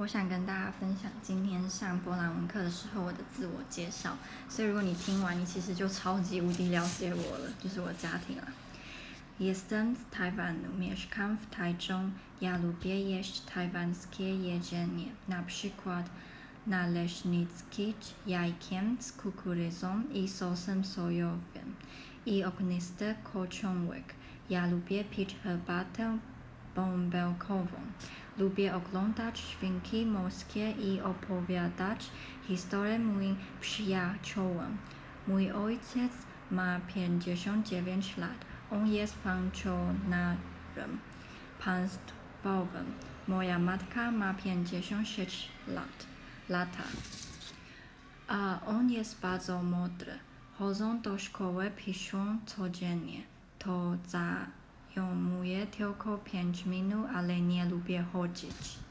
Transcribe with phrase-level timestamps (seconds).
[0.00, 4.16] 我想跟大家分享今天上波兰文课的时候我的自我介绍，
[4.48, 8.44] 所以如果你听完，你其实就超级无敌了解我了，就是我家庭了。
[9.38, 16.08] Jestem z Tajwanu, mieszkam w Tajczą, ja lubię jeść tajwańskie jedzenie, na przykład
[16.66, 17.94] naleśniki
[18.26, 21.74] jajkiem z kukurydzą i sosem sojowym
[22.24, 24.14] i ognisty kociołek.
[24.48, 26.18] Ja lubię pić herbatę
[26.74, 27.80] bąbelkową.
[28.38, 32.10] Lubię oglądać świnki morskie i opowiadać
[32.48, 34.78] historie moim przyjaciołom.
[35.28, 36.12] Mój ojciec
[36.50, 38.44] ma 59 lat.
[38.70, 41.00] On jest pensjonarem
[41.64, 42.94] państwowym.
[43.28, 46.06] Moja matka ma 56 lat.
[46.48, 46.84] Lata.
[48.28, 50.12] A on jest bardzo mądry.
[50.58, 53.22] Chodzą do szkoły, piszą codziennie.
[53.58, 53.96] To
[54.96, 58.89] zajmuje tylko 5 minut, ale nie lubię chodzić.